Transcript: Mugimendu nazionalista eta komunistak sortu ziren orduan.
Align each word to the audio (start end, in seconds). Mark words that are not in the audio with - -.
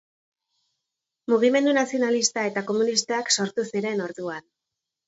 Mugimendu 1.33 1.75
nazionalista 1.79 2.47
eta 2.53 2.65
komunistak 2.73 3.35
sortu 3.39 3.69
ziren 3.73 4.07
orduan. 4.11 4.53